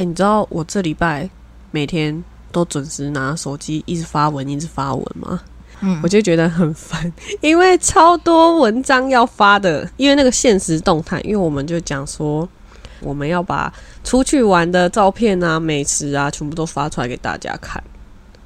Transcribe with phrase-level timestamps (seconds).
[0.00, 1.28] 哎、你知道我这礼拜
[1.72, 5.38] 每天都准时拿手机一直发文，一直发文吗？
[5.82, 6.00] 嗯。
[6.02, 12.48] 我就觉得很烦，因为超多文章要发的，因为那个现实动态，因为我们就讲说
[13.02, 13.70] 我们要把
[14.02, 17.82] 出去玩的照片啊、美食啊，全部都发出来给大家看，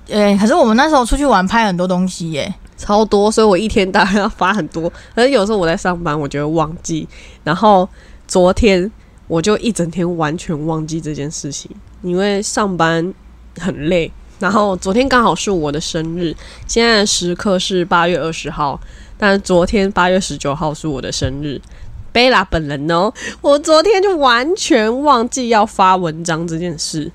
[0.08, 7.08] 诶、可是我们那时候出去玩拍很多东西耶、超多，所以我一天大概要发很多，可是有时候我在上班，我就会忘记，
[7.44, 7.88] 然后
[8.26, 8.90] 昨天
[9.26, 11.70] 我就一整天完全忘记这件事情，
[12.02, 13.12] 因为上班
[13.58, 14.10] 很累。
[14.38, 16.34] 然后昨天刚好是我的生日，
[16.66, 18.78] 现在的时刻是八月二十号，
[19.16, 21.60] 但是昨天八月十九号是我的生日。
[22.12, 27.10] 贝拉本人哦， 我昨天就完全忘记要发文章这件事，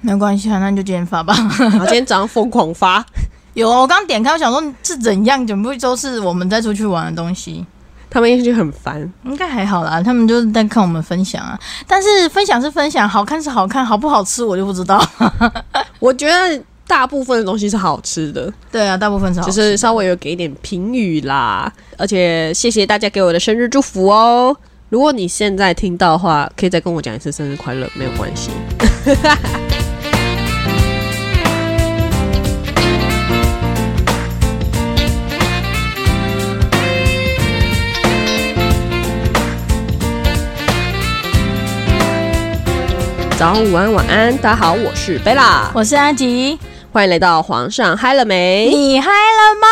[0.00, 1.32] 没关系啊，那你就今天发吧。
[1.58, 3.04] 然 后今天早上疯狂发，
[3.54, 7.64] 有啊，我刚点开，我想说是怎样，全部都是我们在出去玩的东西，
[8.12, 10.02] 他们一直很烦，应该还好啦。
[10.02, 15.02] 他们就是在看我们分享啊，但是分享是分享，好看是好看，好不好吃我就不知道。
[15.98, 24.54] 我觉得大部分的东西是好吃的，对啊，大部分是好吃就是稍微有给一点评语啦，而且谢谢大家给我的生日祝福哦。
[24.90, 28.50] 如果你现在听到的话，可以再跟我讲一次生日快乐，没有关系。
[43.42, 46.56] 早安、午安、晚安，大家好，我是贝拉，我是安吉，
[46.92, 48.70] 欢迎来到皇上嗨了没？
[48.70, 49.66] 你嗨了吗？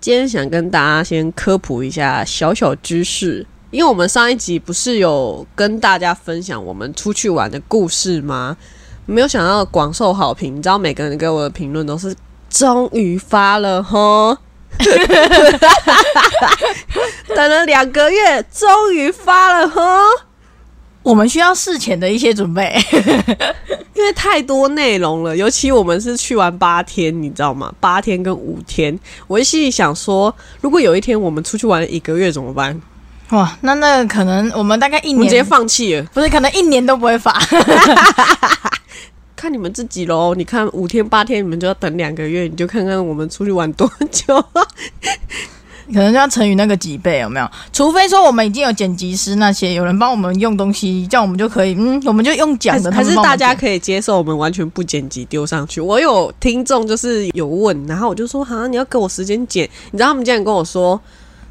[0.00, 8.56] 今天想跟大家先科普一下小小知识，因为我们上一集不是有跟大家分享我们出去玩的故事吗？
[9.04, 12.14] 没有想到广受好评，你知道每个人给我的评论都是
[12.48, 14.38] 终于发了哈，
[17.34, 19.82] 等了两个月，终于发了哈，
[21.06, 22.76] 我们需要事前的一些准备。
[23.94, 27.72] 因为太多内容了，尤其我们是去玩八天，你知道吗？
[27.78, 32.78] 八天跟五天，我心里想说，如果有一天我们出去玩一个月怎么办？
[33.30, 36.02] 哇，那那个可能我们大概一我们直接，放弃了。
[36.12, 37.32] 不是可能一年都不会发。
[39.36, 40.34] 看你们自己喽。
[40.34, 44.44] 你看五天八天，你们就要等两个月，你就看看我们出去玩多久。
[45.92, 47.48] 可能就要乘以那个几倍，有没有？
[47.72, 52.90] 除非说我们已经有剪辑师那些，有人帮我们用东西，这样我们就可以，嗯，我们就用讲的。
[52.90, 55.80] 还是大家可以接受我们完全不剪辑丢上去？
[55.80, 61.00] 我有听众就是有问，然后我就说：“哈，你要给我时间剪。”你知道他们竟然跟我说：“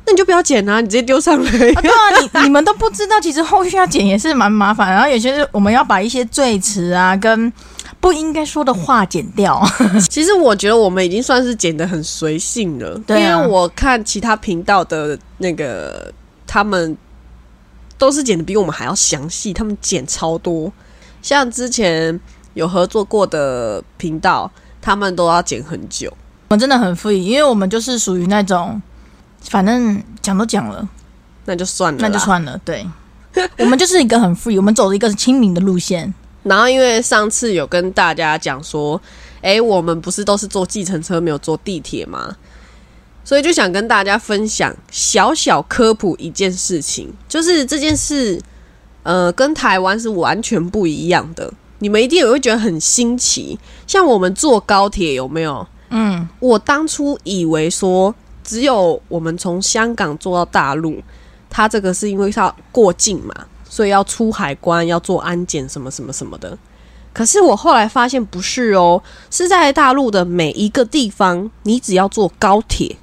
[0.06, 1.50] 那你就不要剪啊，你直接丢上来。
[1.50, 4.92] 啊，对啊，你 你们都不知道，其实后续要剪也是蛮麻烦。
[4.92, 7.52] 然后有些是我们要把一些赘词啊跟
[8.00, 9.62] 不应该说的话剪掉。
[10.10, 16.14] 其实我觉得我们已经算是剪的很随性了，对啊因为我看其他频道的那个
[16.46, 16.96] 他们
[17.98, 20.72] 都是剪的比我们还要详细，他们剪超多。
[21.22, 22.20] 像之前
[22.54, 24.52] 有合作过的频道，
[24.82, 26.12] 他们都要剪很久。
[26.50, 28.80] 我们真的很 free，因为我们就是属于那种，
[29.42, 30.88] 反正讲都讲了，
[31.46, 32.20] 那就算了，那就。
[32.20, 32.56] 算了。
[32.64, 32.86] 对，
[33.58, 36.14] 我们就是一个很 free，我们走的一个亲民的路线。
[36.46, 39.02] 然后因为上次有跟大家讲说，
[39.42, 42.36] 诶，我们不是都是坐计程车，没有坐地铁吗？
[43.24, 48.40] 所以就想跟大家分享小小科普一件事情，就是这件事，
[49.02, 51.52] 呃，跟台湾是完全不一样的。
[51.80, 55.68] 你们一定也会觉得很新奇，像我们坐高铁有没有？
[55.90, 58.14] 嗯，我当初以为说，
[58.44, 61.02] 只有我们从香港坐到大陆，
[61.50, 63.34] 它这个是因为它要过境嘛，
[63.76, 66.58] 所以要出海关，要做安检什么什么什么的。
[67.12, 72.96] 可是我后来发现不是哦，是在大陆的每一个地方，你只要坐高铁，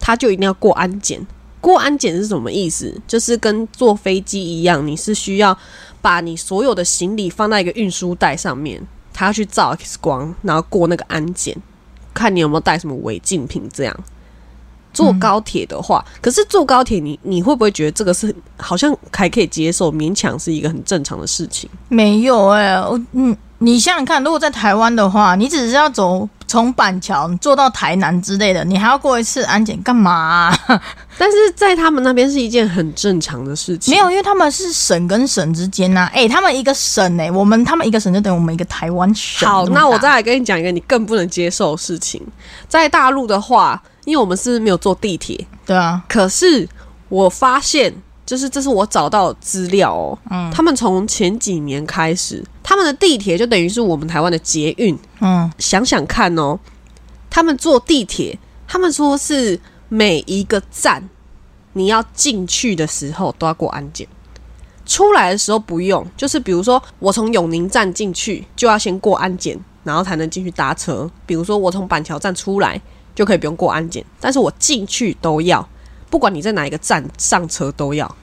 [0.00, 1.24] 它就一定要过安检。
[1.60, 3.00] 过安检是什么意思？
[3.06, 5.56] 就是跟坐飞机一样，你是需要
[6.02, 11.56] 把你所有的行李放在一个运输带上面，它要去照 X 光，然后过那个安检。
[12.12, 13.70] 看你有没有带什么违禁品。
[13.72, 13.96] 这样
[14.96, 21.68] 坐高铁的话，可是坐高铁你你会不会觉得这个是好像还可以接受，勉强是一个很正常的事情？
[21.88, 30.58] 没有哎、我嗯，你想想看，如果在台湾的话，你只是要走从板桥坐到台南之类的，你还要过一次安检干嘛啊、
[31.18, 33.92] 但是在他们那边是一件很正常的事情。
[33.92, 36.10] 没有，因为他们是省跟省之间呐、啊。
[36.14, 39.46] 哎、他们一个省哎、我们他们一个省就等于我们一个台湾省。
[39.46, 42.24] 好，那我再来跟你讲一个你更不能接受的事情。
[42.68, 46.66] 在大陆的话，因为我们是没有坐地铁，对啊，可是
[47.08, 47.92] 我发现，
[48.24, 50.18] 就是这是我找到的资料哦。
[50.30, 54.96] 嗯他们从前几年开始，他们的地铁就等于是我们台湾的捷运。
[55.20, 56.58] 嗯，想想看哦，
[57.28, 58.38] 他们坐地铁，
[58.68, 61.06] 他们说是每一个站
[61.72, 64.06] 你要进去的时候都要过安检，
[64.86, 71.10] 出来的时候不用，就是比如说我从永宁站进去就要先过安检，然后才能进去搭车。
[71.26, 72.80] 比如说我从板桥站出来
[73.16, 75.68] 就可以不用过安检，但是我进去都要，
[76.08, 78.14] 不管你在哪一个站上车都要。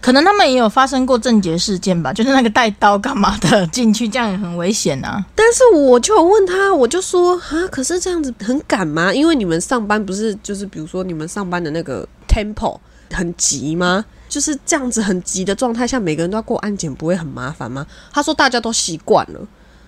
[0.00, 5.24] 可能他们也有发生过症结事件吧，就是那个带刀干嘛的进去，这样也很危险啊。
[5.34, 9.12] 但是我就问他，我就说啊，可是这样子很赶吗？
[9.12, 12.78] 因为你们上班不是就是比如说你们上班的那个 tempo
[13.12, 14.04] 很急吗？
[14.28, 17.86] 就是这样子很急的状态下，每个人都要过安检，不会很麻烦吗？
[18.12, 19.40] 他说大家都习惯了，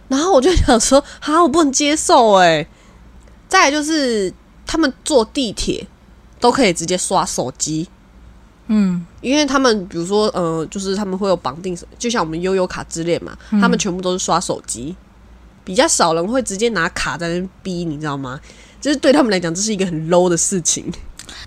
[0.08, 2.66] 然后我就想说，好，我不能接受哎。
[3.48, 4.32] 再来就是
[4.68, 5.84] 他们坐地铁
[6.38, 7.88] 都可以直接刷手机。
[8.68, 14.94] 嗯，因为他们比如说，呃，就是他们会有绑定，就像我们悠悠卡之恋嘛，他们全部都是刷手机，
[15.64, 18.38] 比较少人会直接拿卡在那边逼，你知道吗？
[18.78, 20.84] 就是对他们来讲，这是一个很 low 的事情。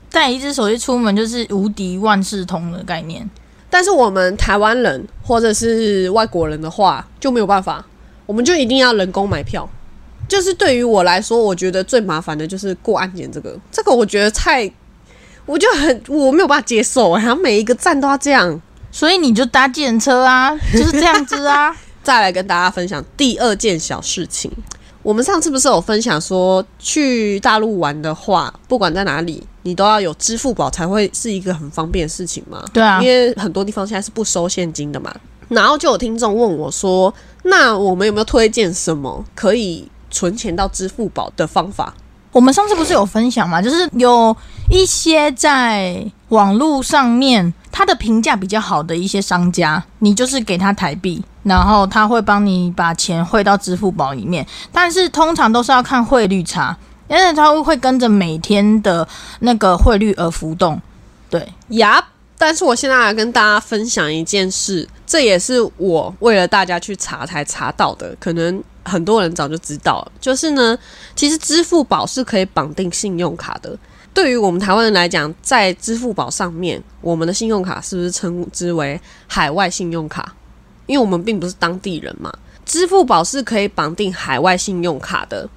[0.09, 3.29] 带一只手机出门就是无敌万事通的概念，
[3.69, 7.85] 但是我们台湾人或者是外国人的话就没有办法，
[8.25, 9.69] 我们就一定要人工买票。
[10.31, 14.71] 就是对于我来说，我觉得最麻烦的就是过安检这个，这个我觉得太。
[15.47, 18.61] 我就很我没有办法接受，然后每一个站都要这样，
[18.91, 21.75] 所以你就搭计程车啊，就是这样子啊。
[22.03, 24.49] 再来跟大家分享第二件小事情，
[25.01, 32.63] 我们上次不是有分享说，去大陆玩的话，不管在哪里，你都要有支付宝才会是一个很方便的事情嘛？
[32.71, 35.13] 对啊，因为很多地方现在是不收现金的嘛。
[35.49, 37.13] 然后就有听众问我说，
[37.43, 41.93] 那我们有没有推荐什么可以存钱到支付宝的方法？
[42.31, 43.61] 我们上次不是有分享吗？
[43.61, 44.35] 就是有
[44.69, 54.47] 一些在网络上面，它的评价比较好的一些商家，你就是给他台币，然后他会帮你把钱汇到支付宝里面。
[54.71, 56.77] 但是通常都是要看汇率差，
[57.09, 59.05] 因为它会跟着每天的
[59.39, 60.81] 那个汇率而浮动。
[61.29, 62.01] 对呀，
[62.41, 68.63] 但是我现在来跟大家分享一件事，这也是我为了大家去查才查到的，可能。
[68.83, 70.75] 很多人早就知道，就是呢，
[71.15, 73.77] 其实支付宝是可以绑定信用卡的。
[74.11, 80.33] 对于我们台湾人来讲，在支付宝上面，我们的信用卡是不是称之为海外信用卡？
[80.87, 82.33] 因为我们并不是当地人嘛。
[82.65, 85.47] 支付宝是可以绑定海外信用卡的，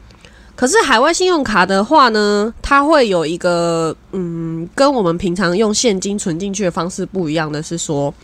[0.56, 8.14] 可是海外信用卡的话呢，它会有一个嗯，跟我们平常用现金存进去的方式不一样的是说，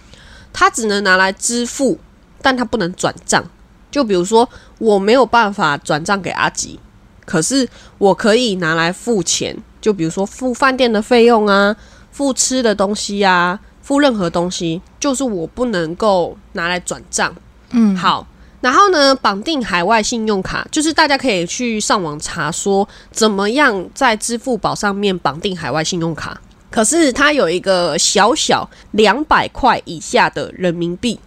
[0.53, 1.99] 它只能拿来支付，
[2.41, 3.44] 但它不能转账。
[3.91, 4.49] 就比如说，
[4.79, 6.79] 我没有办法转账给阿吉，
[7.27, 7.69] 可是
[7.99, 9.56] 我可以拿来付钱。
[9.81, 11.75] 就比如说付饭店的费用啊，
[12.12, 17.35] 付吃的东西啊，付任何东西，就是我不能够拿来转账。
[17.71, 18.25] 嗯，好。
[18.61, 26.41] 然后呢，绑定海外信用卡，就是大家可以去上网查说怎么样在支付宝上面绑定海外信用卡。
[26.71, 31.19] 可是它有一个小小两百块以下的人民币。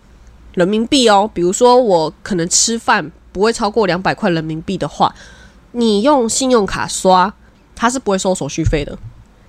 [0.53, 5.13] 人民币哦，比如说我可能吃饭不会超过两百块人民币的话，
[5.71, 7.33] 你用信用卡刷，
[7.75, 8.95] 它是不会收手续费的。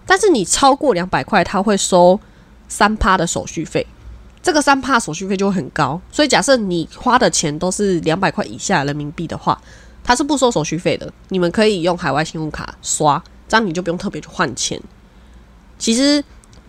[0.06, 2.18] 但是你超过两百块，它会收
[2.66, 3.86] 三趴的手续费，
[4.44, 6.00] 这个三帕手续费就会很高。
[6.12, 9.60] 所以假设你花的钱都是两百块以下人民币的话，
[10.04, 11.12] 它是不收手续费的。
[11.30, 14.80] 你们可以用海外信用卡刷，这样你就不用特别去换钱。
[15.78, 16.22] 其实。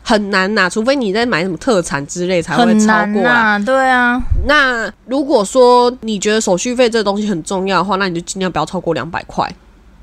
[0.08, 3.58] 很难呐，除非你在买什么特产之类才会超过啊。
[3.58, 9.52] 对啊，那如果说你觉得手续费这个东西很重要的话，那你就尽量不要超过两百块。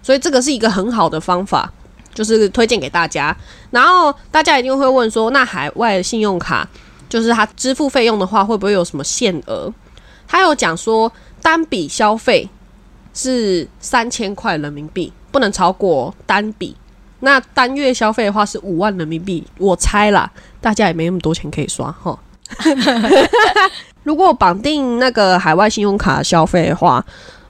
[0.02, 1.72] 所以这个是一个很好的方法，
[2.12, 3.36] 就是推荐给大家。
[3.70, 6.68] 然后大家一定会问说，那海外信用卡
[7.12, 9.70] 就是他支付费用的话，会不会有什么限额？
[10.26, 12.48] 他有讲说，单笔消费
[13.12, 16.74] 是三千块人民币，不能超过单笔。
[17.20, 22.18] 那单月消费的话是五万人民币，我猜啦，大家也没那么多钱可以刷哈。
[24.04, 27.04] 如果绑定那个海外信用卡消费的话，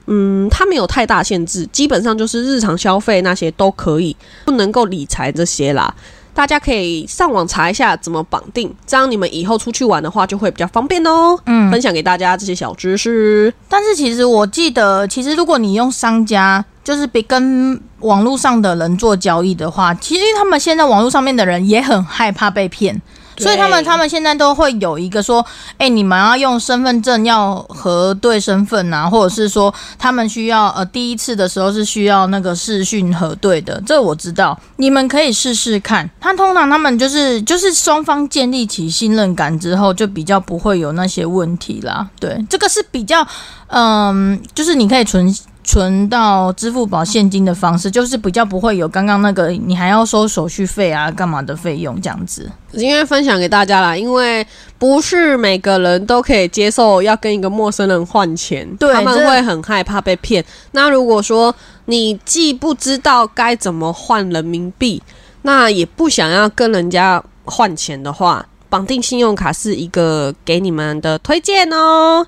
[0.07, 5.95] 嗯，它没有太大限制，基本上就是日常消费那些都可以，不能够理财这些啦。
[6.33, 11.37] 大家可以上网查一下怎么绑定，这样你们以后出去玩的话就会比较方便哦。
[11.45, 13.53] 嗯，分享给大家这些小知识。
[13.69, 23.01] 但是其实我记得，其实如果你用商家，就是别跟网络上的人做交易的话，其实他们现在网络上面的人也很害怕被骗。
[23.37, 25.45] 所以他们他们现在都会有一个说，
[25.77, 36.09] 哎，你们要用身份证要核对身份啊，或者是说他们需要呃第一次的时候是需要那个视讯核对的，这我知道，你们可以试试看。
[36.19, 42.07] 他通常他们就是就是双方建立起信任感之后，就比较不会有那些问题啦。
[42.19, 43.25] 对，这个是比较
[43.67, 52.51] 嗯，就是你可以存存到支付宝现金的方式，就是比较不会有刚刚那个你还要收手续费啊、干嘛的费用这样子。
[52.71, 54.45] 今天分享给大家啦，因为
[54.77, 60.43] 不是每个人都可以接受要跟一个陌生人换钱，他们会很害怕被骗。
[60.71, 61.53] 那如果说
[61.85, 65.01] 你既不知道该怎么换人民币，
[65.43, 72.25] 那也不想要跟人家换钱的话，绑定信用卡是一个给你们的推荐哦。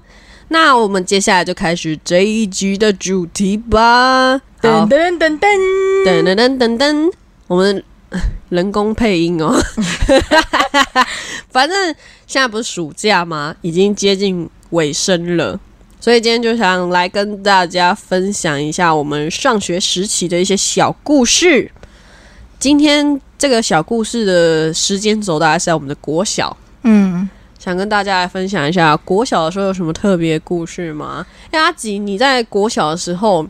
[0.47, 4.37] 那我们接下来就开始这一集的主题吧。
[4.61, 5.47] 好噔，噔噔噔，
[6.05, 7.11] 噔噔噔噔噔，
[7.47, 9.53] 我们呃人工配音哦。
[11.49, 11.95] 反正
[12.27, 13.55] 现在不是暑假吗？
[13.61, 15.59] 已经接近尾声了，
[15.99, 21.71] 所以今天就想来跟大家分享一下我们上学时期的一些小故事。
[22.59, 27.29] 今天这个小故事的时间轴大概是在我们的国小，嗯，
[27.65, 31.25] 想跟大家来分享一下国小的时候有什么特别故事吗？
[31.50, 33.43] 哎，阿吉，你在国小的时候，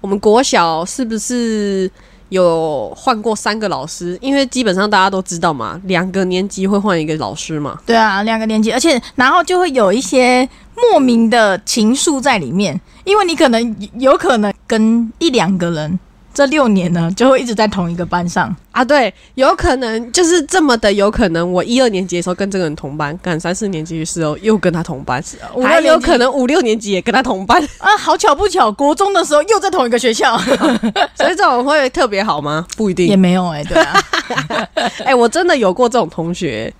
[0.00, 1.90] 我们国小是不是
[2.30, 4.16] 有换过三个老师？
[4.22, 7.78] 因为基本上大家都知道嘛，两个年级会换一个老师嘛。
[7.84, 16.00] 对啊，两个年级，而且然后就会有一些莫名的情愫在里面，因为你可能有可能跟一两个人。
[16.32, 18.54] 这六年呢，就会一直在同一个班上。
[18.70, 25.22] 啊，对，有可能就是这么的，有可能我一二年级的时候跟这个人同班，赶三四年级的时候又跟他同班，
[25.62, 30.38] 还有可能五六年级也跟他同班，啊，好巧不巧，国中的时候又在同一个学校，
[31.14, 32.64] 所以这种会特别好吗？
[32.76, 33.06] 不一定。
[33.06, 33.18] 也定。
[33.18, 34.00] 没有哎、对啊，
[35.04, 36.72] 哎、我真的有过这种同学，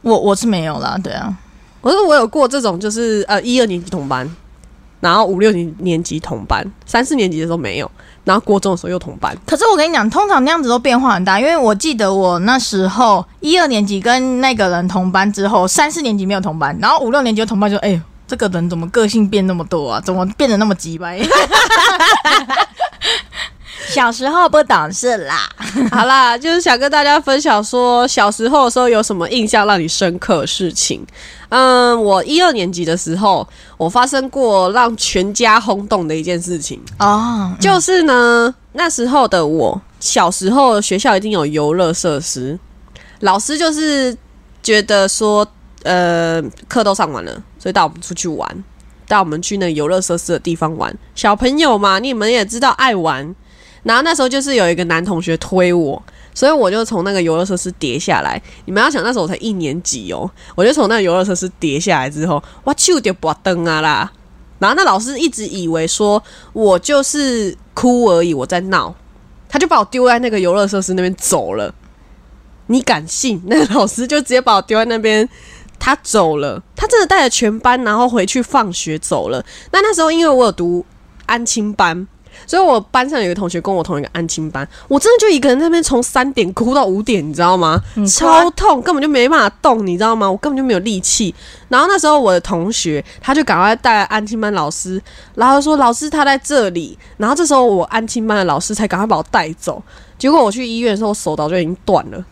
[0.00, 1.32] 我我是没有啦，对啊，
[1.82, 4.28] 我说我有过这种，就是呃一二年级同班，
[5.02, 7.90] 然后五六年年级同班，三四年级的时候没有，
[8.22, 9.36] 然后国中的时候又同班。
[9.44, 20.00] 可是我跟你讲，通常那样子都变化很大，因为我记得我那时候一二年级跟那个人同班之后，三四年级没有同班，然后五六年级就同班就，哎呦，这个人怎么个性变那么多啊？
[20.00, 21.20] 怎么变得那么急掰？
[23.92, 25.48] 小时候不懂事啦，
[25.92, 31.04] 好啦，就是想跟大家分享说，小时候的时候有什么印象让你深刻的事情。
[31.50, 33.46] 嗯，我一二年级的时候，
[33.76, 42.58] 我发生过让全家轰动的一件事情，哦，就是呢，那时候的我，小时候学校一定有游乐设施，
[43.20, 44.16] 老师就是
[44.62, 45.46] 觉得说，
[45.82, 48.64] 呃，课都上完了，所以带我们出去玩，
[49.06, 50.96] 带我们去那游乐设施的地方玩。
[51.14, 53.34] 小朋友嘛，你们也知道爱玩。
[53.82, 56.00] 然后那时候就是有一个男同学推我，
[56.32, 58.40] 所以我就从那个游乐设施跌下来。
[58.64, 64.12] 你们要想，那时候我才一年级哦，我就从那个游乐设施跌下来之后，哇，就就拔灯啊啦！
[64.60, 66.22] 然后那老师一直以为说
[66.52, 68.94] 我就是哭而已，我在闹，
[69.48, 71.74] 他就把我丢在那个游乐设施那边走了。
[72.68, 73.42] 你敢信？
[73.46, 75.28] 那个老师就直接把我丢在那边，
[75.80, 79.44] 他走了，他真的带着全班，然后回去放学走了。
[79.72, 80.86] 那那时候因为我有读
[81.26, 82.06] 安亲班。
[82.46, 87.80] 所以我班上有一个同学跟我同一个安亲班，我真的就一个人在那边从三点哭到五点，你知道吗？
[88.08, 90.30] 超痛，根本就没办法动，你知道吗？
[90.30, 91.34] 我根本就没有力气。
[91.68, 95.00] 然后那时候我的同学他就赶快带安亲班老师，
[95.34, 96.98] 然后说老师他在这里。
[97.16, 99.82] 然后这时候我安亲班的老师才赶快把我带走。
[100.18, 102.24] 结果我去医院的时候手早就已经断了。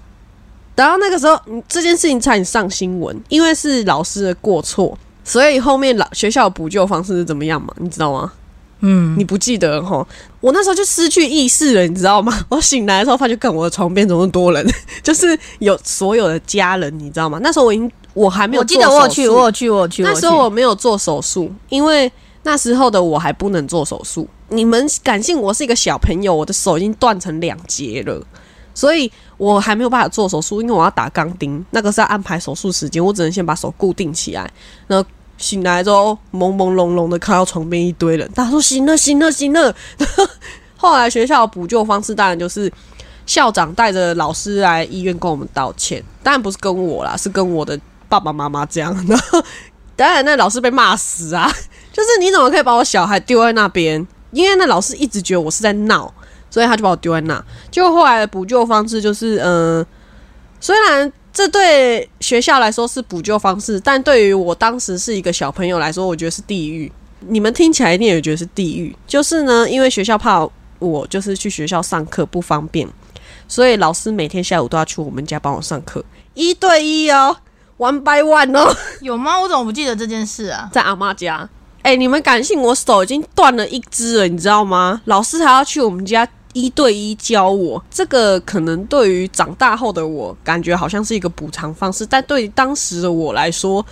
[0.76, 7.74] 然后那个时候，嗯这件事情差点上新闻，因为是老师的过错，所以后面老学校补救方式是怎么样嘛？
[7.78, 8.32] 你知道吗？
[8.80, 10.06] 嗯，你不记得哈？
[10.40, 12.32] 我那时候就失去意识了，你知道吗？
[12.48, 14.66] 我醒来的时候发现，干我的床边怎么多人，
[15.02, 17.38] 就是有所有的家人，你知道吗？
[17.42, 20.02] 那时候我已经我还没有我记得我有去，我有去，我有去。
[20.02, 22.10] 那时候我没有做手术，因为
[22.42, 24.26] 那时候的我还不能做手术。
[24.48, 28.20] 你们感信我是一个小朋友，我的手已经断成两截了，
[28.74, 34.50] 所以我还没有办法做手术，因为我要打钢钉，那个是要安排手术时间，我只能先把手固定起来。
[34.88, 35.08] 然后
[35.40, 39.74] 醒来之后，朦朦胧胧的看到床边一堆人，大家说醒了，醒了，醒了。
[39.96, 40.26] 然后
[40.76, 42.70] 后来学校补救方式当然就是
[43.26, 47.78] 校长带着老师来医院跟我们道歉，当然不是跟我啦，是跟我的
[48.08, 48.94] 爸爸妈妈这样。
[49.08, 49.42] 然 后
[49.96, 51.50] 当然那老师被骂死啊，
[51.92, 54.06] 就是你怎么可以把我小孩丢在那边？
[54.30, 56.12] 因为那老师一直觉得我是在闹，
[56.50, 57.42] 所以他就把我丢在那。
[57.70, 59.84] 就后来的补救方式就是，嗯、
[60.60, 66.90] 虽然这对学校来说是补救方式，但对于我当时是一个小朋友来说，我觉得是地狱。
[67.20, 72.88] 你们听起来一定也觉得是地狱，就是呢，因为学校怕我就是去学校上课不方便，
[73.46, 77.36] 所以老师每天下午都要去我们家帮我上课，一对一哦
[77.78, 78.74] ，one by one 哦。
[79.00, 79.38] 有吗？
[79.38, 80.68] 我怎么不记得这件事啊？
[80.72, 81.48] 在阿妈家。
[81.82, 85.00] 哎、你们敢信我手已经断了一只了，你知道吗？
[85.04, 93.84] 老师还要去我们家一对一教我，这个可能对于长大后的我，感觉好像是一个补偿方式，但对于当时的我来说，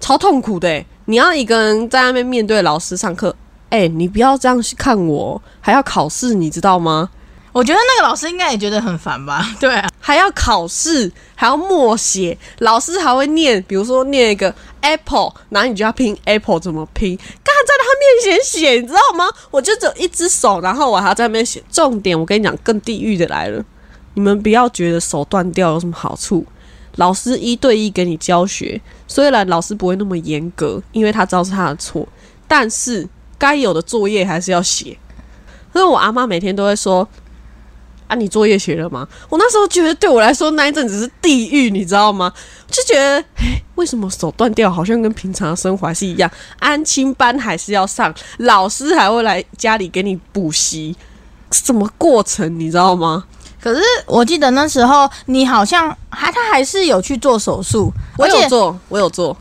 [0.00, 3.34] 超痛苦的、你要一个人在那边面对老师上课，
[3.68, 7.10] 哎、你不要这样去看我，还要考试，你知道吗？
[7.52, 9.44] 我觉得那个老师应该也觉得很烦吧？
[9.58, 19.28] 对，还要考试，还要默写，老师还会念，比如说念一个 apple，然后你就要拼 apple 怎么拼，刚在他面前写，你知道吗？
[19.50, 21.62] 我就只有一只手，然后我还要在那边写。
[21.70, 23.64] 重点，我跟你讲，更地狱的来了，
[24.14, 26.46] 你们不要觉得手断掉有什么好处。
[26.96, 32.06] 老师一对一给你教学，虽然老师不会那么严格，因为他知道是他的错，
[32.48, 34.96] 但是该有的作业还是要写。
[35.72, 37.08] 所以我阿妈每天都会说
[38.10, 42.32] ：“啊，你作业写了吗？”我那时候觉得对我来说那一阵子是地狱，你知道吗？
[42.68, 46.30] 就觉得，哎，为什么手断掉，好像跟平常的生活还是一样？
[46.58, 50.94] 安亲班还是要上，老师还会来家里给你补习，
[51.52, 53.24] 什么过程你知道吗？
[53.60, 59.36] 可是我记得那时候你好像还他还是有去做手术，我有做，我有做，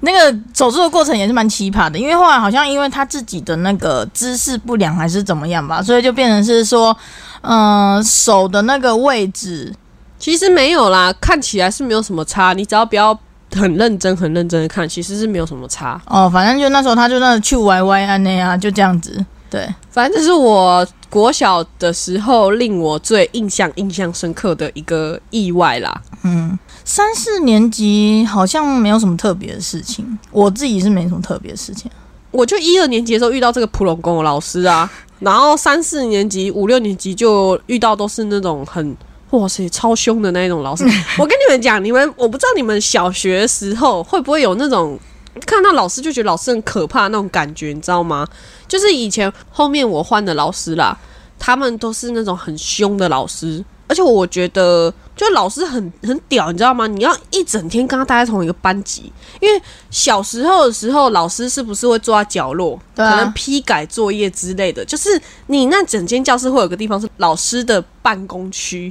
[0.00, 6.96] 那个手术的过程也是蛮奇葩的，因为后来好像因为他自己的那个姿势不良还是怎么样吧，所以就变成是说，
[7.42, 9.74] 嗯、手的那个位置，
[10.18, 13.18] 其实没有啦，看起来是没有什么差，你只要不要
[13.54, 16.00] 很认真、很认真的看，其实是没有什么差。
[16.06, 26.00] 哦，反正就那时候他就那去歪歪啊那样，就这样子，对，反正这是我国小的时候令我最印象、印象深刻的一个意外啦。
[26.22, 31.90] 嗯，三四年级好像没有什么特别的事情，我自己是没什么特别的事情。
[32.30, 38.96] 我就一二年级的时候遇到这个普龙宫的老师啊， 然后三四年级、五六年级就遇到都是那种很
[39.30, 40.84] 哇塞超凶的那一种老师。
[41.18, 44.98] 我跟你们讲，你们我不知道你们小学时候会不会有那种
[45.46, 48.26] 看到老师就觉得老师很可怕那种感觉，你知道吗？
[48.68, 50.96] 就是以前后面我换的老师啦，
[51.38, 56.86] 他们都是那种很凶的老师，而且我觉得就老师很很屌，你知道吗？
[56.86, 64.82] 你要一整天跟他待在同一个班级，因为小时候的时候，老师是不是会坐在角落，可能批改作业之类的？
[64.82, 68.90] 就是你那整间教室会有个地方是老师的办公区。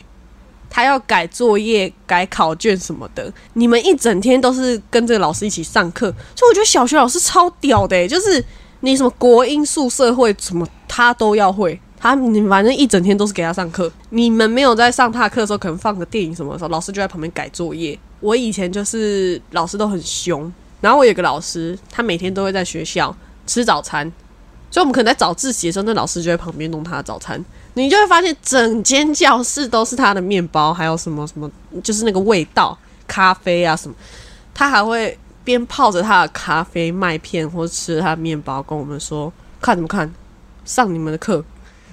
[0.70, 8.46] 他要改作业、改考卷什么的，你们一整天都是跟这个老师一起上课，所以我觉得小学老师超屌的、欸，就是
[8.82, 13.92] 你什么国音数社会什么他都要会，他你反正一整天都是给他上课。
[14.10, 17.98] 你们没有在上他课的时候，可能放个电影什么的时候，老师就在旁边改作业。
[18.22, 24.12] 我以前就是老师都很凶，然后我有个老师，他每天都会在学校吃早餐，
[24.72, 27.44] 所以我们可能在早自习的时候，那老师就在旁边弄他的早餐。
[27.76, 31.50] 你就会发现整间教室都是他的面包，还有什么什么，
[31.84, 33.96] 就是那个味道，咖啡啊什么。
[34.54, 39.32] 他还会边泡着他的咖啡麦片，或者吃他的面包，跟我们说
[39.62, 40.12] 看什么看，
[40.66, 41.44] 上你们的课。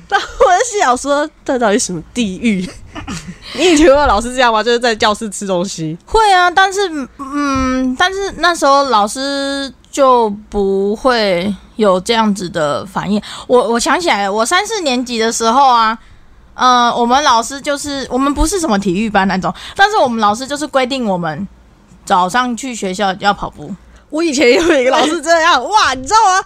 [0.10, 2.68] 那我就想说，这到底什么地狱？
[3.58, 4.62] 你以前有老师这样吗？
[4.62, 5.96] 就是在教室吃东西。
[6.06, 6.80] 会啊，但是
[7.18, 13.20] 嗯，但是那时候老师就不会有这样子的反应。
[13.48, 15.98] 我我想起来了，我三四年级的时候啊，
[16.54, 21.46] 呃，我们老师就是我们不是什么体育班那种，但是我们老师就是规定我们
[22.04, 23.74] 早上去学校要跑步。
[24.10, 26.44] 我以前有一个老师这样，哇，你知道吗？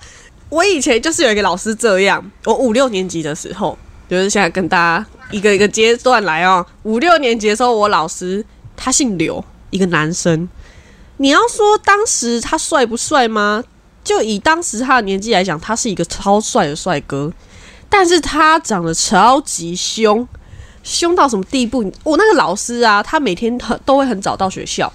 [0.50, 6.66] 我以前就是有一个老师这样，我五六年级的时候，就是现在跟大家一个一个阶段来哦。
[6.82, 8.44] 五六年级的时候，我老师
[8.76, 10.48] 他姓刘，一个男生。
[11.18, 13.62] 你要说当时他帅不帅吗？
[14.02, 17.32] 就以当时他的年纪来讲，他是一个超帅的帅哥，
[17.88, 20.26] 但是他长得超级凶，
[20.82, 21.92] 凶到什么地步？
[22.02, 24.92] 我那个老师啊，他每天很都会很早到学校。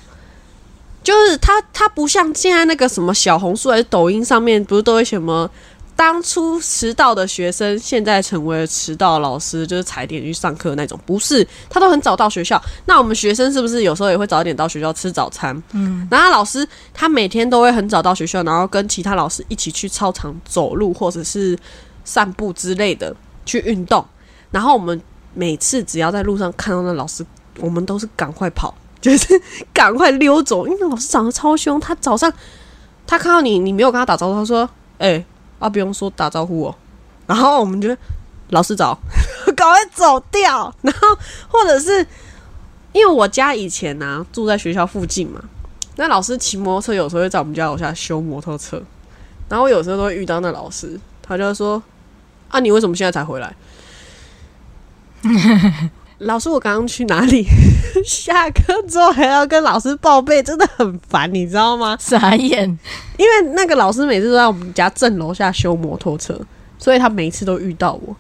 [1.06, 5.48] 就是他，他不像现在那个什么小红书还是抖音上面，不是都会什么
[5.96, 11.00] 当初迟到的学生，现在成为了迟到老师，就是踩点去上课那种。
[11.06, 12.60] 不是，他都很早到学校。
[12.88, 15.56] 那我们学生是不是有时候也会早一点到学校吃早餐？
[15.74, 21.56] 嗯，然后老师他每天都会很早到学校，然后跟其他老师一起去操场走路或者是
[22.04, 23.16] 散步之类的
[23.46, 24.04] 去运动。
[24.50, 25.00] 然后我们
[25.36, 27.24] 每次只要在路上看到那老师，
[27.60, 28.76] 我们都是赶快跑。
[29.06, 29.40] 就是
[29.72, 31.80] 赶快溜走，因为老师长得超凶。
[31.80, 32.32] 他早上
[33.06, 35.24] 他看到你，你没有跟他打招呼，他说：“哎、
[35.60, 36.76] 啊，不用说打招呼哦。”
[37.28, 37.96] 然后我们就
[38.50, 38.98] 老师早，
[39.56, 40.74] 赶快走掉。
[40.82, 41.16] 然后
[41.48, 42.00] 或者是
[42.94, 45.40] 因为我家以前呢、啊、住在学校附近嘛，
[45.98, 48.82] 那老师骑摩托车有时候会在我们家楼下修摩托车，
[49.48, 51.84] 然后我有时候都会遇到那老师，他就会说
[52.50, 53.56] ：“啊，你为什么现在才回来？”
[56.20, 57.46] 老师，我刚刚去哪里？
[58.06, 61.98] 下课之后还要跟老师报备，真的很烦，你知道吗？
[62.00, 62.68] 傻眼，
[63.18, 66.40] 因为那个老师每次都在我们家正楼下修摩托车，
[66.78, 68.16] 所以他每一次都遇到我，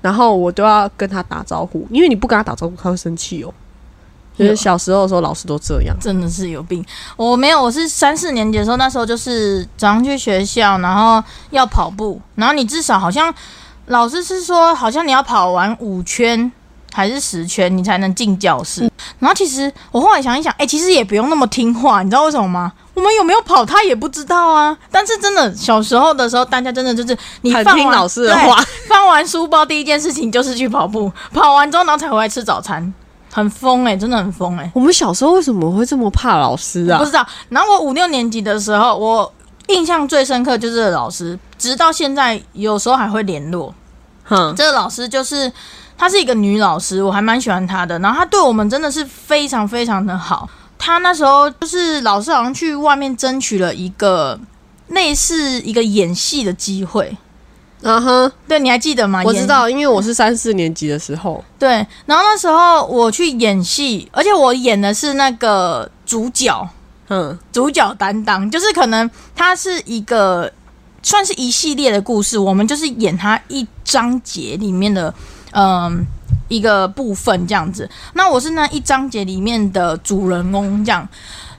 [0.00, 3.52] 然后我都要跟他打招呼，因为你不跟他打招呼，他会生气哦。
[4.38, 5.94] 就是小时候的时候，老师都这样。
[6.00, 6.82] 真的是有病。
[7.16, 13.34] 我没有，我是三四年级的时候，那时候就是早上去学校，然后要跑步，然后你至少好像
[13.86, 16.50] 老师是说，好像你要跑完五圈
[16.92, 18.90] 还是十圈，你才能进教室。
[19.18, 22.72] 然后其实我后来想一想，哎、其实也不用那么听话，你知道为什么吗？
[22.94, 24.76] 我们有没有跑，他也不知道啊。
[24.90, 32.92] 但是真的小时候的时候，大家真的就是你很放老师的话，放完书包第一件事情就是去跑步，跑完之后然后才回来吃早餐，
[33.32, 37.04] 很疯哎、真的很疯哎、我们小时候为什么会这么怕老师啊不？
[37.04, 37.26] 知道。
[37.48, 39.32] 然后我五六年级的时候，我
[39.68, 43.74] 印象最深刻就是老师，直到现在有时候还会联络。
[44.24, 45.50] 哼，这个老师就是
[46.00, 47.98] 她是一个女老师，我还蛮喜欢她的。
[47.98, 50.48] 然后她对我们真的是非常非常的好。
[50.78, 54.40] 她那时候就是老师好像去外面争取了一个
[54.88, 57.14] 类似一个演戏的机会。
[57.82, 59.22] 嗯哼，对，你还记得吗？
[59.26, 66.66] 我知道，因为我是三四年级的时候，对，然后那时候我去演戏，而且我演的是那个主角，
[67.08, 70.50] 嗯，主角担当，就是可能他是一个
[71.02, 75.12] 算是一系列的故事，我们就是演他一章节里面的
[75.52, 76.06] 嗯
[76.48, 77.88] 一个部分这样子。
[78.14, 81.08] 那我是那一章节里面的主人公这样。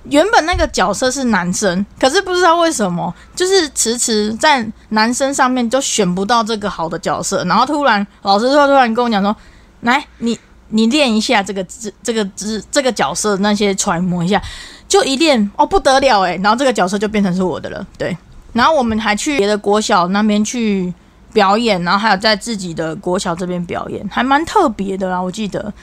[0.05, 9.35] 原本那个角色是男生，可是不知道为什么，就是迟迟在男生上面就选不到这个好的角色，然后突然老师就突然跟我讲说
[9.81, 10.37] ：“来，你
[10.69, 14.41] 你练一下这个这这个这这个角色那些揣摩一下。”
[14.89, 18.17] 就一练哦不得了诶，然后这个角色就变成是我的了，对。
[18.51, 20.93] 然后我们还去别的国小那边去
[21.33, 25.73] 表演，然后还有在自己的国小这边表演，还蛮特别的啦，我记得。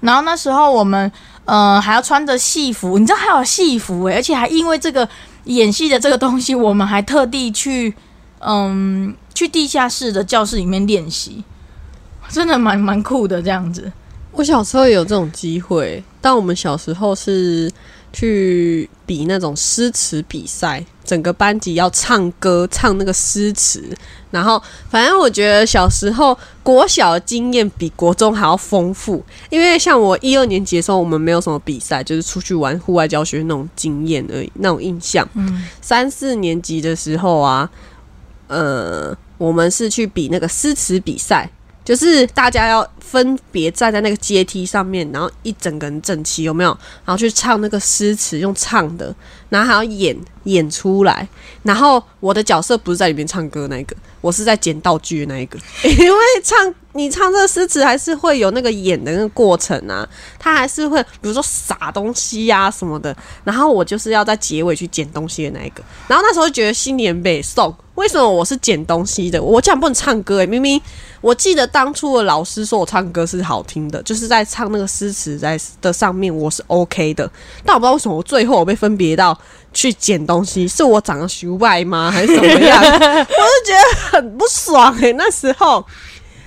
[0.00, 1.10] 然后那时候我们
[1.44, 5.06] 呃还要穿着戏服，你知道还有戏服诶，而且还因为这个
[5.44, 7.94] 演戏的这个东西，我们还特地去
[8.38, 11.44] 嗯去地下室的教室里面练习，
[12.30, 13.92] 真的蛮蛮酷的这样子。
[14.32, 17.70] 我小时候也有这种机会，但我们小时候是
[18.12, 23.82] 去比那种诗词比赛，整个班级要唱歌，唱那个诗词。
[24.30, 35.28] 然后，反正我觉得小时候国小的经验比国中还要丰富，因为像我一二年级的时候，我们没有什么比赛，就是出去玩户外教学那种经验而已，那种印象。
[35.34, 37.68] 嗯，三四年级的时候啊，
[38.46, 41.50] 呃，我们是去比那个诗词比赛，
[41.90, 46.70] 就是大家要分别站在那个阶梯上面，然后一整个人整齐，有没有？
[47.04, 49.12] 然后去唱那个诗词，用唱的，
[49.50, 51.28] 然后还要演演出来。
[51.62, 60.08] 然后我的角色不是在里面唱歌那一个，我是在捡道具的那一个， 因为唱你唱这个诗词还是会有那个演的那个过程啊，
[60.38, 69.40] 他还是会比如说撒东西呀、什么的，然后我就是要在结尾去捡东西的那一个，然后那时候觉得心里很北宋，为什么我是捡东西的？
[69.42, 70.80] 我竟然不能唱歌诶、明明
[71.20, 77.30] 我记得当初的老师说我唱歌是好听的，就是在唱那个诗词在的上面我是 OK 的，
[77.64, 79.38] 但我不知道为什么我最后我被分别到
[79.72, 82.82] 去捡东西，是我长得虚外吗，还是怎么样？
[82.82, 85.84] 我就觉得很不爽诶、那时候。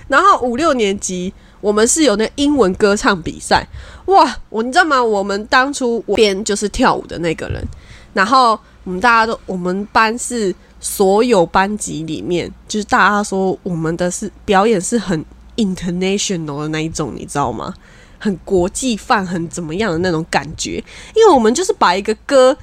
[0.08, 3.66] 然后五六年级我们是有那个英文歌唱比赛，
[4.06, 5.02] 哇，我你知道吗？
[5.02, 7.66] 我们当初我编就是跳舞的那个人，
[8.14, 15.26] 然后我们大家都我们班是所有班级里面，就是大家说我们的是表演是很
[15.56, 17.74] international 的那一种，你知道吗？
[18.20, 20.84] 很国际范，很怎么样的那种感觉，
[21.16, 22.56] 因为我们就是把一个歌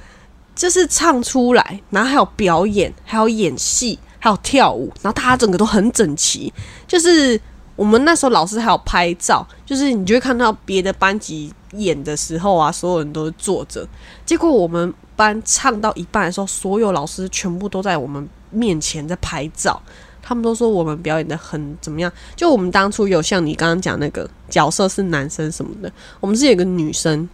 [0.61, 6.53] 就是唱出来，然后还有表演，还有演戏，还有跳舞，然后大家整个都很整齐。
[6.87, 7.41] 就是
[7.75, 13.87] 我们那时候老师还有拍照，就是你就会看到别的班级演的时候啊，所有人都是坐着。
[14.23, 19.81] 结果我们班唱到一半的时候，所有老师全部都在我们面前在拍照。
[20.21, 22.11] 他们都说我们表演的很怎么样？
[22.35, 27.27] 就我们当初有像你刚刚讲那个角色是男生什么的，我们是有个女生，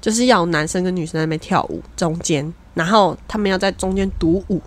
[0.00, 4.60] 就是要男生跟女生在那边跳舞中间，然后他们要在中间独舞。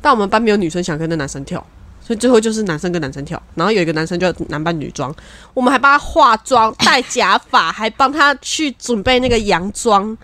[0.00, 1.64] 但我们班没有女生想跟那男生跳，
[2.06, 5.14] 所以最后就是男生跟男生跳，然后有一个男生就男扮女装，
[5.54, 10.14] 我们还帮他化妆、戴假发，还帮他去准备那个洋装，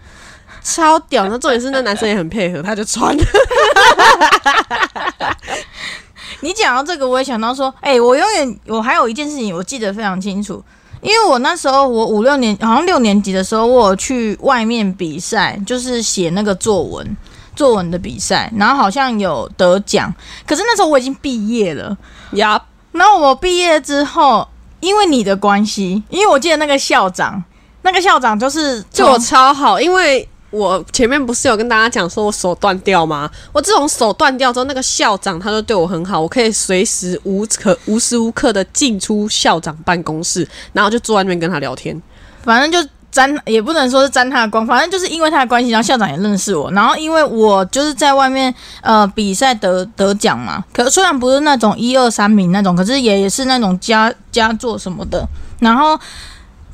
[0.63, 1.27] 超屌。
[1.29, 3.17] 那重点是那男生也很配合，他就穿。
[6.43, 10.63] 你讲到这个，我也想到说，哎、我永远我还有一件事情我记得非常清楚，
[11.03, 17.17] 因为我那时候我五六年好像六年级的时候，我有去外面比赛，就是写那个作文
[17.57, 20.13] 作文的比赛，然后好像有得奖，
[20.47, 21.97] 可是那时候我已经毕业了。
[22.33, 24.47] 呀，然后我毕业之后，
[24.81, 27.43] 因为你的关系，因为我记得那个校长，
[27.83, 33.31] 那个校长就是对我超好，因为我前面不是有跟大家讲说我手断掉吗？
[33.53, 42.01] 我自从手断掉之后，那个校长他就对我很好，我可以随时无可无时无刻的进出校长办公室，然后就坐在那边跟他聊天。
[42.43, 55.27] 反正就沾，也不能说是沾他的光，反正就是因为他的关系，然后校长也认识我，然后因为我就是在外面呃比赛得得奖嘛，可虽然不是那种一二三名那种，可是也也是那种佳佳作什么的，
[55.59, 55.99] 然后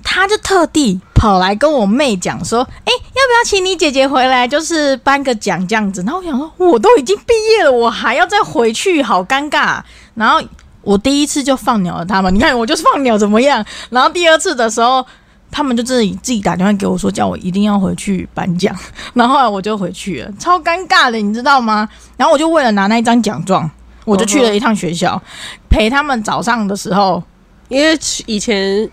[0.08, 6.00] 他就特地跑来跟我妹讲说，哎、要不要请你姐姐回来，就是颁个奖这样子？
[6.02, 9.80] 然后我想说，我都已经毕业了，我还要再回去，好尴尬。
[10.14, 10.40] 然后
[10.82, 13.66] 我第一次就放鸟了他们，你看我就是放鸟怎么样？
[13.90, 15.04] 然后第二次的时候。
[15.48, 18.76] 他们就自己自己打电话给我说，叫我一定要回去颁奖，
[19.14, 21.88] 然后后来我就回去了，超尴尬的，你知道吗？
[22.16, 23.70] 然后我就为了拿那一张奖状，
[24.04, 25.22] 我就去了一趟学校，
[25.70, 27.22] 陪他们早上的时候，
[27.68, 28.90] 因为以前，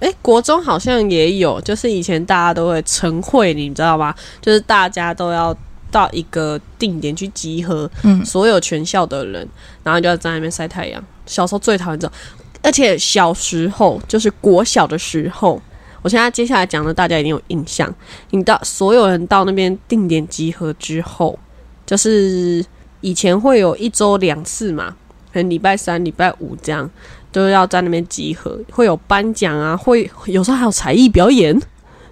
[0.00, 4.14] 哎、国中好像也有，就是以前大家都会晨会，你知道吗？
[4.40, 5.56] 就是大家都要
[5.90, 9.46] 到一个定点去集合，嗯所有全校的人，
[9.84, 11.02] 然后就要在那边晒太阳。
[11.26, 12.16] 小时候最讨厌这种，
[12.62, 15.60] 而且小时候就是国小的时候。
[16.02, 17.94] 我现在接下来讲的，大家一定有印象。
[18.30, 21.38] 你到所有人到那边定点集合之后，
[21.84, 22.64] 就是
[23.02, 24.96] 以前会有一周两次嘛，
[25.32, 26.88] 可能礼拜三、礼拜五这样，
[27.32, 31.60] 都要在那边集合，会有颁奖啊，会有时候还有才艺表演。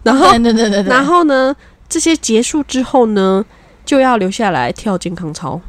[0.05, 1.55] 然后，对对对对对，然后呢，
[1.89, 3.45] 这些结束之后呢，
[3.85, 5.61] 就要留下来跳健康操，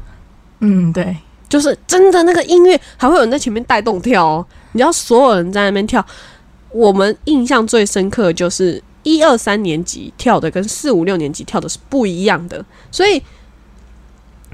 [0.60, 1.16] 嗯对，
[1.48, 4.46] 就是真的那个音乐还会有人在前面带动跳哦。
[4.72, 6.04] 你知道，所有人在那边跳，
[6.70, 13.20] 我们印象最深刻的就是一二三年级跳的跟四五六年级跳的是不一样的，所以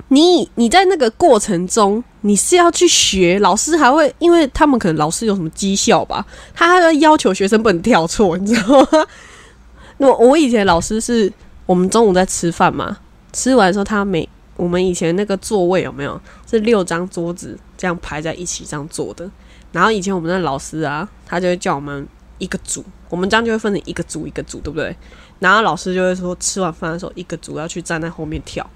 [0.08, 9.06] 你你在那个过程中，你是要去学，老师还会，因为他们可能老师有什么绩效吧，他还要要求学生不能跳错，你知道吗？
[9.98, 11.32] 那我以前老师是
[11.66, 12.98] 我们中午在吃饭嘛，
[13.32, 19.30] 吃完的时候他每我们以前那个座位有没有是六张桌子这样排在一起这样坐的，
[19.70, 22.06] 然后以前我们的老师啊，他就会叫我们
[22.38, 24.94] 一个组，我们这样就会分成一个组一个组，对不对？
[25.38, 28.68] 然后老师就会说，吃完饭的时候，一个组要去站在后面跳，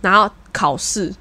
[0.00, 1.12] 然后考试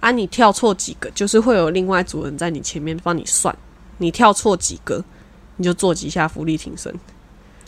[0.00, 3.56] 啊，你跳错几个，就是会有另外一组人在你前面帮你算，
[3.98, 5.02] 你跳错几个，
[5.56, 6.94] 你就做几下浮力挺身。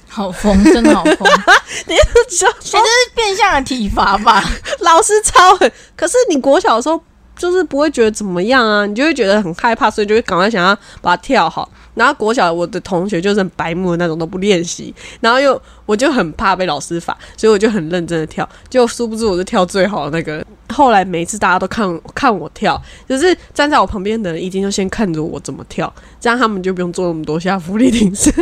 [0.09, 1.29] 好疯，真的好疯，
[1.87, 1.95] 你、
[2.29, 4.43] 就这是变相的体罚吧？
[4.81, 7.01] 老师超狠，可是你国小的时候
[7.37, 11.71] 就是不会觉得怎么样啊，你就会觉得很害怕，所以就会赶快想要把它跳好。
[11.95, 20.45] 然后国小我的同学就是很白目的那种，都不练习，然后又我就很怕被老师罚，所以我就很认真的跳，就殊不知我是跳最好的那个。
[20.73, 28.33] 后来每次大家都看看我跳，就是站在我旁边的人一定就先看着我怎么跳，这样他们就不用做那么多下福利挺身。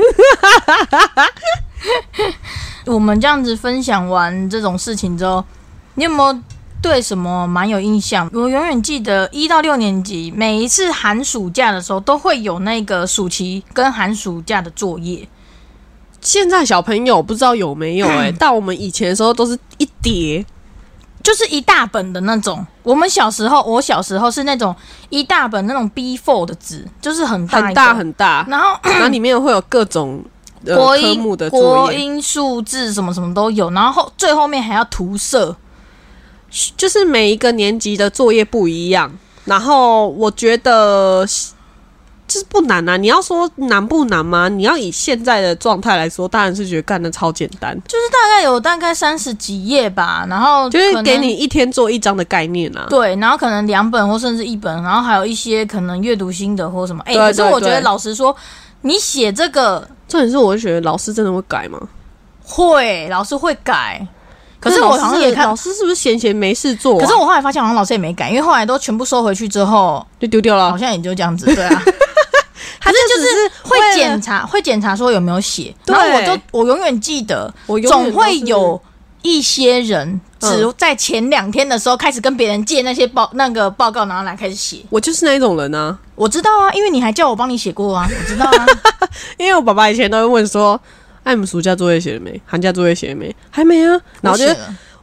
[2.84, 5.42] 我们这样子分享完这种事情之后，
[5.94, 6.38] 你有没有
[6.80, 8.30] 对什么蛮有印象？
[8.32, 15.28] 我永远记得一到六年级每一次寒暑假的时候，都会有那个暑期跟寒暑假的作业。
[16.20, 20.44] 现在小朋友不知道有没有哎、 但我们以前的时候都是一叠，
[21.22, 22.64] 就是一大本的那种。
[22.82, 24.74] 我们小时候，我小时候是那种
[25.10, 30.24] 一大本那种 B four 的纸，就是很大很大很大，然后 然后里面会有各种、
[30.64, 35.56] 国英、目的作业，国英数字什么什么都有，然后后最后面还要涂色。
[36.76, 39.10] 就是每一个年级的作业不一样。
[39.44, 41.26] 然后我觉得
[42.26, 44.46] 就是不难啊，你要说难不难吗？
[44.50, 52.86] 你要以现在的状态来说，当然是觉得干的超简单，就是大概有大概三十几页吧，然后就是给你一天做一张的概念啊。
[52.90, 57.02] 对，然后可能两本或甚至一本，然后还有一些可能阅读心得或什么。
[57.06, 58.36] 哎、对可是我觉得老实说，
[58.82, 61.80] 你写这个重点是，我就觉得老师真的会改吗？
[62.44, 64.06] 会，老师会改。
[64.60, 70.76] 可是我好像也看老，师是不是闲闲没事做啊、可是我后来发现好像老师也没改，因为后来都全部收回去之后，就丢掉了好。
[70.76, 71.46] 像也就这样子。
[71.46, 71.82] 对啊，
[72.80, 75.74] 他就就是是会检查，会检查说有没有写。
[75.84, 78.80] 对然后我就我永远记得，我总会有
[79.22, 84.78] 一些人只嗯在前两天的时候开始跟别人借那些报那个报告，然后来开始写。
[84.90, 88.66] 我就是那一种人啊，我知道啊，因为你还叫我帮你写过啊，我知道啊。
[89.38, 90.80] 因为我爸爸以前都会问说
[91.22, 92.40] ：“哎，你们暑假作业写了没？
[92.46, 93.34] 寒假作业写了没？
[93.50, 94.46] 还没啊。”然后就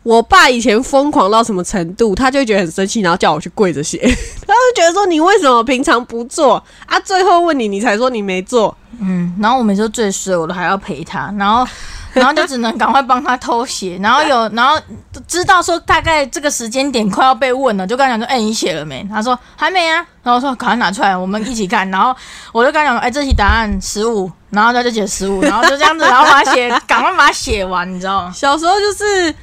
[0.04, 3.98] 我爸以前疯狂到什么程度，他就觉得很生气，然后叫我去跪着写。
[4.46, 7.00] 他就觉得说：“你为什么平常不做啊？
[7.00, 8.78] 最后问你，你才说你没做。
[9.00, 11.68] 嗯，然后我每次最衰，我都还要陪他，然后
[12.16, 14.80] 然后就只能赶快帮他偷写，然后有然后
[15.28, 19.06] 知道说大概这个时间点快要被问了，就跟他讲说，哎、你写了没？
[19.10, 22.16] 他说还没啊，然后我说赶快拿出来，我们一起看，然后
[22.52, 28.32] 我就跟他讲说，哎、这题答案十五，然后他就写十五，然后就这样子，然后把它写，赶快把它写完，你知道吗？
[28.34, 29.36] 小时候就是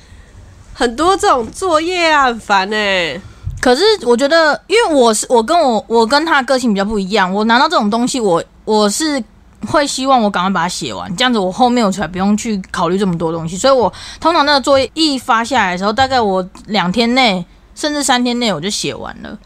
[0.72, 3.20] 很多这种作业啊，很烦哎、
[3.60, 9.22] 可是我觉得，因为我是我跟我我跟他的个性比较不一样，我拿到这种东西，我我是
[9.66, 13.56] 会希望我赶快把它写完，这样子我后面我才不用去考虑这么多东西。
[13.56, 17.44] 所以我通常那个作业一发下来的时候，大概我两天内
[17.74, 19.38] 甚至三天内我就写完了。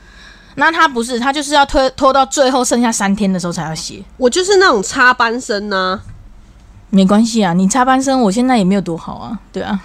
[0.56, 4.02] 那他不是，他就是要拖拖到最后剩下三天的时候才要写。
[4.16, 6.00] 我就是那种插班生呢、
[6.88, 9.78] 没关系啊，你插班生，我现在也没有多好啊，对啊。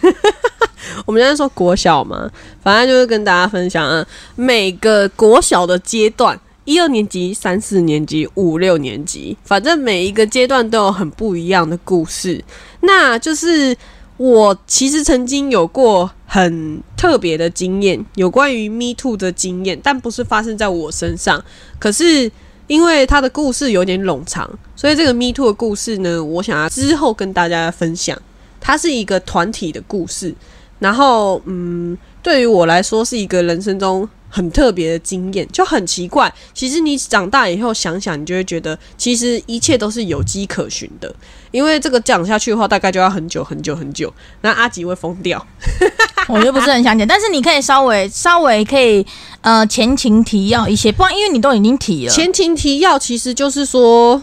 [1.06, 2.30] 我们现在说国小嘛，
[2.62, 12.42] 反正就是跟大家分享啊，每个国小的阶段，一二年级、三四年级、五六年级，反正每一个阶段都有很不一样的故事。
[12.80, 13.76] 那就是
[14.16, 21.44] 我其实曾经有过很特别的经验，有关于 Me Too 的经验，但不是发生在我身上。
[21.78, 22.30] 可是
[22.66, 28.16] 因为他的故事有点冗长，所以这个 Me Too 的故事呢，我想要之后跟大家分享。
[28.60, 30.34] 它是一个团体的故事，
[30.78, 36.32] 然后嗯，对于我来说是一个人生中很特别的经验，就很奇怪。
[36.52, 41.14] 其实你长大以后想想，你就会觉得其实一切都是有迹可循的。
[41.52, 45.46] 因为这个讲下去的话，大概就要很久很久很久，那阿吉会疯掉。
[46.26, 49.06] 我就不是很想讲，但是你可以稍微稍微可以
[49.40, 52.12] 呃前情提要一些，不然因为你都已经提了。
[52.12, 54.20] 前情提要其实就是说，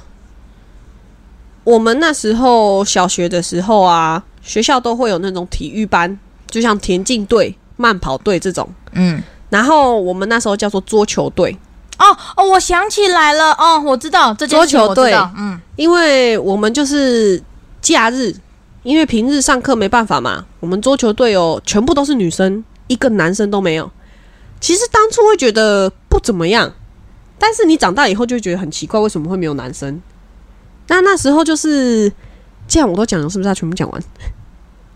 [1.63, 6.19] 我们那时候小学的时候啊，学校都会有那种体育班，
[6.49, 8.67] 就像田径队、慢跑队这种。
[8.91, 11.55] 嗯，然后我们那时候叫做桌球队，
[11.99, 17.39] 哦哦，我想起来了，哦，我知道这件事情桌球队嗯，因为我们就是
[17.81, 18.33] 假日，
[18.81, 23.91] 因为平日上课没办法嘛，我们桌球队哦全部都是女生，一个男生都没有。
[24.59, 26.73] 其实当初会觉得不怎么样，
[27.37, 30.01] 但是你长大以后就会觉得很奇怪，为什么会没有男生？
[30.87, 32.11] 那那时候就是
[32.67, 34.03] 这样，我都讲了，是不是要全部讲完？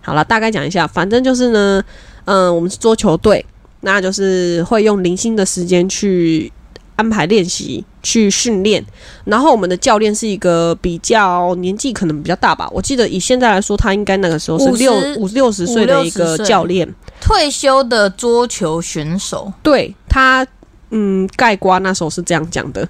[0.01, 1.83] 好了，大概讲一下，反正就是呢，
[2.25, 3.43] 嗯、我们是桌球队，
[3.85, 6.51] 那就是会用零星的时间去
[6.95, 8.83] 安排练习、去训练。
[9.25, 16.91] 然后我们的教练是一个比较年纪可能比较大吧，我记得以现在来说，他应该那个时候是六五六十岁的一个教练。
[17.21, 20.45] 退休的桌球选手，对他，
[20.89, 22.87] 嗯，盖瓜那时候是这样讲的。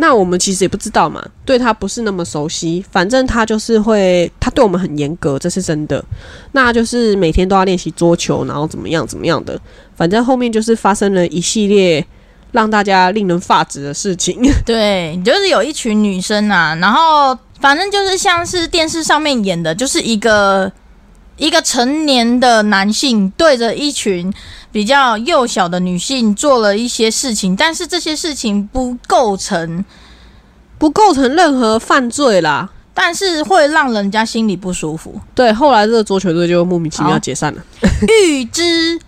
[0.00, 2.84] 那我们其实也不知道嘛，对他不是那么熟悉。
[2.90, 6.02] 反正他就是会，他对我们很严格，这是真的。
[6.52, 9.60] 那就是每天都要练习桌球，然后怎么样怎么样的。
[9.96, 12.06] 反正后面就是发生了一系列
[12.52, 14.40] 让大家令人发指的事情。
[14.64, 20.70] 对，就是有一群女生啊，然后反正就是像是电视上面演的，就是一个
[21.38, 24.30] 一个成年的男性对着一群
[24.70, 29.82] 比较幼小的女性做了一些事情，但是这些事情不构成，
[30.76, 32.68] 不构成任何犯罪啦。
[33.00, 35.20] 但是会让人家心里不舒服。
[35.32, 37.62] 对，后来这个桌球队就莫名其妙解散了。
[38.08, 39.00] 预知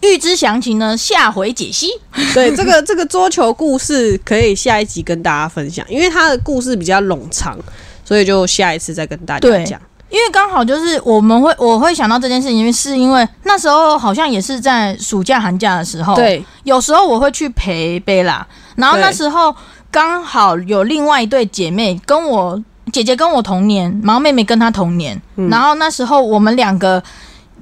[0.00, 1.88] 预知详情呢，下回解析。
[2.32, 7.58] 对，这个这个桌球故事可以下一集跟大家分享，因为它的故事比较冗长，
[8.04, 9.80] 所以就下一次再跟大家对讲。
[10.10, 18.46] 因为刚好就是我们会我会想到这件事情，因为是因为那时候好像也是在暑假寒假的时候，，对，有时候我会去陪贝拉，
[18.76, 19.54] 然后那时候
[19.90, 27.02] 刚好有另外一对姐妹跟我姐姐跟我同年，然后妹妹跟她同年，嗯然后那时候我们两个。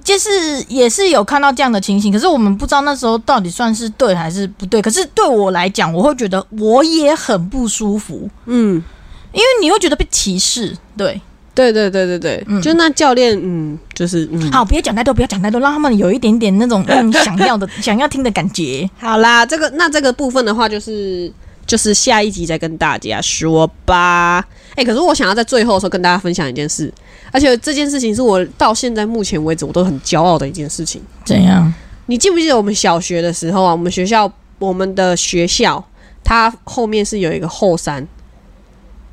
[0.04, 0.30] 就是
[0.68, 4.80] 也是有看到这样的情形，可是我们不知道那时候到底算是对还是不对。
[4.80, 8.82] 可是对我来讲，我会觉得我也很不舒服，嗯，
[9.32, 10.74] 因为你会觉得被歧视。
[10.96, 11.20] 对，
[11.58, 18.88] 对对对对对，嗯就那教练，嗯，就是嗯，好，别讲太多，不要讲太多，让他们有一点点那种嗯想要的、 想要听的感觉。
[19.00, 21.32] 好啦，这个那这个部分的话，就是
[21.66, 24.46] 就是下一集再跟大家说吧。
[24.76, 26.92] 哎、可是我想要在最后的时候跟大家分享一件事，
[27.32, 31.02] 而且这件事情是我到现在目前为止我都很骄傲的一件事情。
[31.24, 31.74] 怎样？
[32.06, 33.72] 你记不记得我们小学的时候啊？
[33.72, 35.84] 我们学校我们的学校
[36.22, 38.06] 它后面是有一个后山，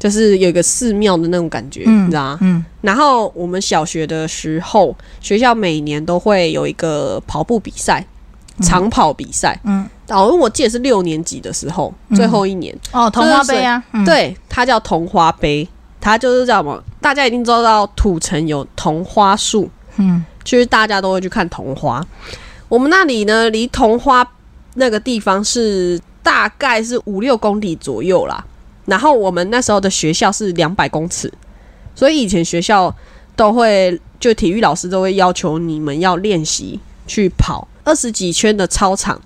[0.06, 2.38] 就是有一个寺庙的那种感觉，嗯你知道吗？
[2.42, 8.06] 嗯然后我们小学的时候，学校每年都会有一个跑步比赛，
[8.62, 9.60] 长跑比赛。
[9.64, 15.68] 嗯，哦，因为我记得是六年级的时候，嗯最后一年，哦，同花杯啊，嗯，对，它叫桐花杯，
[16.00, 16.80] 它就是叫什么？
[17.02, 22.06] 大家一定知道土城有桐花树，嗯就是大家都会去看桐花。
[22.70, 24.24] 我们那里呢，离桐花
[24.76, 28.46] 那个地方是大概是五六公里左右啦。
[28.86, 31.32] 然后我们那时候的学校是两百公尺，
[31.96, 32.94] 所以以前学校
[33.36, 39.20] 都会就体育老师都会要求你们要练习去跑二十几圈的操场，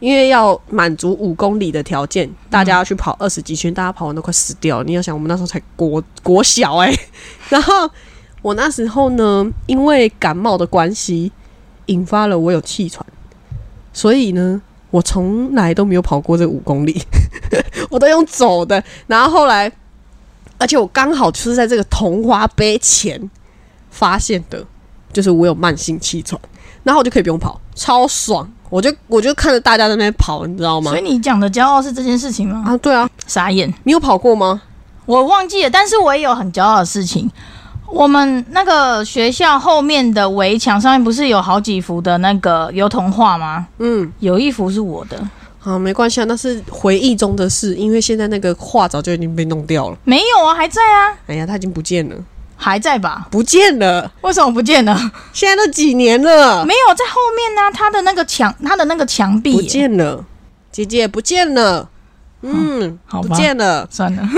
[0.00, 4.84] 因为要满足五公里的条件，大家要去跑二十几圈，大家跑完都快死掉了。
[4.84, 6.92] 你要想，我们那时候才国国小哎、
[7.48, 7.88] 然后
[8.42, 11.30] 我那时候呢，因为感冒的关系，
[11.86, 13.06] 引发了我有气喘，
[13.92, 14.60] 所以呢，
[14.92, 17.02] 我从来都没有跑过这五公里，
[17.90, 18.80] 我都用走的。
[19.08, 19.70] 然后后来
[20.58, 23.20] 而且我刚好就是在这个同花杯前
[23.90, 24.64] 发现的，
[25.12, 26.40] 就是我有慢性气喘，
[26.84, 28.48] 然后我就可以不用跑，超爽。
[28.70, 31.02] 我就我就看着大家在那边跑，你知道吗所以？
[31.02, 32.62] 你讲的骄傲是这件事情吗？
[32.66, 34.62] 啊，对啊，傻眼，你有跑过吗？
[35.04, 37.30] 我忘记了，但是我也有很骄傲的事情。
[37.92, 43.66] 我们那个学校后面的围墙上面不是有好几幅的那个油桐画吗？
[43.78, 45.22] 嗯，有一幅是我的，
[45.58, 49.96] 好，没关系啊，那是回忆中的事，因为现在那个画早就已经被弄掉了。
[50.04, 52.16] 没有啊，还在啊，哎呀，它已经不见了，
[52.56, 53.28] 还在吧？
[53.30, 54.98] 不见了，为什么不见了？
[55.34, 59.52] 现在都几年了，没有在后面呢、它的那个墙，它的那个墙壁。
[59.52, 60.24] 不见了，
[60.72, 61.90] 姐姐不见了，
[62.42, 64.28] 嗯，好吧见了，算了，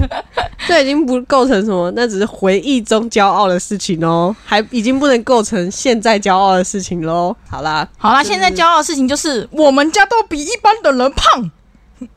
[0.68, 7.34] 这已经不构成什么，那只是回忆中骄傲的事情哦，还已经不能构成现在骄傲的事情喽。
[7.48, 11.50] 好啦，好啦，现在骄傲的事情就是我们家都比一般的人胖。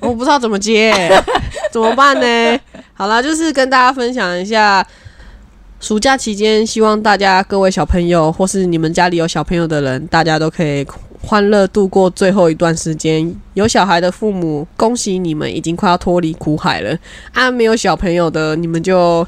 [0.00, 0.92] 我不知道怎么接，
[1.70, 2.60] 怎么办呢？
[2.94, 4.84] 好啦，就是跟大家分享一下，
[5.78, 10.84] 暑假期间，希望大家各位小朋友，或是你们家里有小朋友的人，大家都可以
[11.20, 13.34] 欢乐度过最后一段时间。
[13.54, 16.96] 有小孩的父母，恭喜你们已经快要脱离苦海了；
[17.32, 19.26] 啊，没有小朋友的，你们就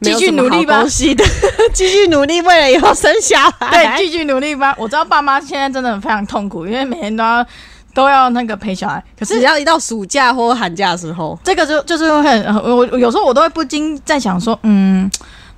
[0.00, 1.24] 继续努力吧恭喜的，
[1.74, 3.98] 继续努力，为了以后生小孩对，孩。
[3.98, 4.74] 继续努力吧。
[4.78, 7.44] 我知道爸妈现在真的非常痛苦，因为每天都要
[7.92, 9.02] 都要那个陪小孩。
[9.18, 15.10] 可是只要一到暑假或寒假的时候，这个就就是很我我有时候我都会不禁在想说，嗯，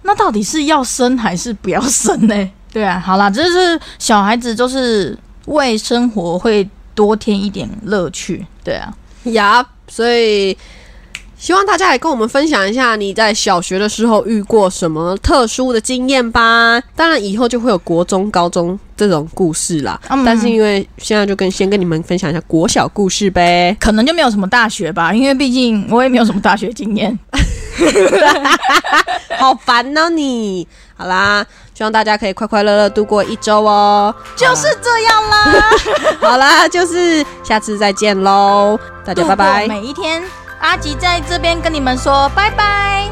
[0.03, 2.51] 那到底是要生还是不要生呢？
[2.73, 5.19] 对啊，好啦，这就是小孩子就是
[5.51, 8.45] 为生活会多添一点乐趣。
[8.65, 8.93] 对啊，
[9.25, 10.57] 呀所以
[11.37, 16.81] 希望大家也跟我们分享一下你在小学的时候遇过什么特殊的经验吧。
[16.95, 19.99] 当然，以后就会有国中、高中这种故事啦。
[20.11, 23.75] 嗯但是因为现在就跟先跟你们分享一下国小故事呗。
[23.81, 27.19] 可能就没有什么大学吧，因为毕竟我也没有什么大学经验。
[29.39, 30.69] 好烦哦你！
[30.95, 31.45] 好啦，
[31.81, 34.15] 希望大家可以快快乐乐度过一周哦。
[34.37, 35.47] 就是这样啦，
[36.21, 39.67] 好啦，就是下次再见喽，大家拜拜。
[39.67, 40.23] 每一天，
[40.61, 43.09] 阿吉在这边跟你们说拜拜。